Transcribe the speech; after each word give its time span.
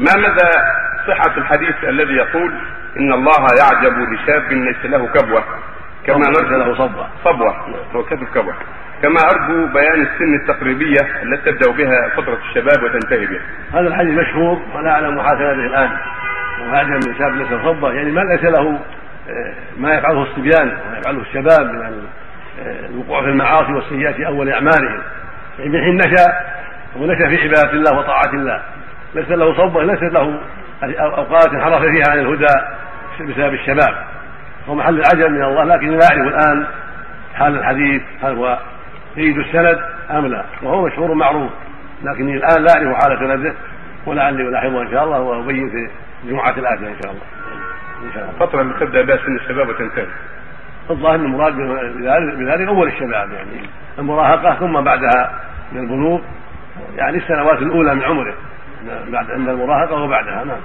ما 0.00 0.16
مدى 0.16 0.50
صحة 1.08 1.36
الحديث 1.36 1.84
الذي 1.84 2.14
يقول 2.14 2.52
إن 2.96 3.12
الله 3.12 3.46
يعجب 3.60 3.98
لشاب 3.98 4.52
ليس 4.52 4.84
له 4.84 5.06
كبوة؟ 5.06 5.44
كما 6.06 6.26
نرجو 6.28 6.56
له 6.56 6.74
صبوة. 6.74 7.08
صبوة. 7.24 7.56
هو 7.94 8.02
كتب 8.02 8.24
كبوة. 8.34 8.54
كما 9.02 9.20
أرجو 9.32 9.66
بيان 9.66 10.02
السن 10.02 10.34
التقريبية 10.34 11.22
التي 11.22 11.52
تبدأ 11.52 11.72
بها 11.72 12.08
فترة 12.16 12.38
الشباب 12.48 12.82
وتنتهي 12.82 13.26
بها. 13.26 13.40
هذا 13.72 13.88
الحديث 13.88 14.14
مشهور 14.18 14.60
ولا 14.74 14.92
حاكم 14.92 15.38
به 15.38 15.66
الآن. 15.66 15.90
وهذا 16.60 16.88
من 16.88 17.18
شاب 17.18 17.36
ليس 17.36 17.50
له 17.50 17.64
صبة 17.64 17.92
يعني 17.92 18.10
ما 18.10 18.20
ليس 18.20 18.44
له 18.44 18.78
آه، 19.30 19.52
ما 19.78 19.94
يفعله 19.94 20.22
الصبيان 20.22 20.68
وما 20.68 20.98
يفعله 20.98 21.20
الشباب 21.20 21.72
من 21.72 22.04
آه، 22.60 22.86
الوقوع 22.90 23.22
في 23.22 23.28
المعاصي 23.28 23.72
والسيئات 23.72 24.14
في 24.14 24.26
أول 24.26 24.50
اعمالهم 24.50 25.02
يعني 25.58 25.70
من 25.70 25.80
حين 25.80 25.96
نشأ 25.96 26.32
ونشأ 26.96 27.28
في 27.28 27.36
عبادة 27.36 27.72
الله 27.72 27.98
وطاعة 27.98 28.32
الله. 28.34 28.62
ليس 29.14 29.30
له 29.30 29.56
صبة 29.56 29.82
ليست 29.82 30.02
له 30.02 30.40
أوقات 31.00 31.48
انحرف 31.48 31.82
فيها 31.82 32.04
عن 32.10 32.18
الهدى 32.18 32.54
بسبب 33.20 33.54
الشباب. 33.54 33.94
هو 34.68 34.74
محل 34.74 35.00
العجب 35.00 35.30
من 35.30 35.42
الله 35.42 35.64
لكن 35.64 35.90
لا 35.90 36.06
أعرف 36.12 36.34
الآن 36.34 36.66
حال 37.34 37.58
الحديث 37.58 38.02
هل 38.22 38.34
هو 38.36 38.58
جيد 39.16 39.38
السند 39.38 39.78
أم 40.10 40.26
لا؟ 40.26 40.44
وهو 40.62 40.86
مشهور 40.86 41.14
معروف 41.14 41.50
لكني 42.02 42.36
الآن 42.36 42.62
لا 42.62 42.72
أعرف 42.76 43.02
حال 43.02 43.18
سنده 43.18 43.54
ولعلي 44.06 44.48
ألاحظه 44.48 44.82
إن 44.82 44.90
شاء 44.90 45.04
الله 45.04 45.20
وأبين 45.20 45.70
في 45.70 45.90
الجمعه 46.24 46.50
الاتيه 46.50 46.88
إن 46.88 46.96
شاء 47.02 47.12
الله. 47.12 47.22
إن 48.06 48.12
شاء 48.14 48.22
الله. 48.22 48.34
الفترة 48.34 48.60
اللي 48.60 48.74
تبدأ 48.80 49.02
بها 49.02 49.16
سن 49.16 49.36
الشباب 49.36 49.68
وتنتهي. 49.68 50.06
الظاهر 50.90 51.14
المراد 51.14 51.54
بذلك 51.56 52.34
بذلك 52.38 52.68
أول 52.68 52.88
الشباب 52.88 53.30
يعني 53.32 53.68
المراهقة 53.98 54.54
ثم 54.54 54.80
بعدها 54.80 55.40
من 55.72 55.80
البلوغ 55.80 56.20
يعني 56.96 57.18
السنوات 57.18 57.58
الأولى 57.58 57.94
من 57.94 58.02
عمره. 58.02 58.34
بعد 59.12 59.30
عند 59.30 59.48
المراهقة 59.48 60.02
وبعدها 60.02 60.44
نعم. 60.44 60.60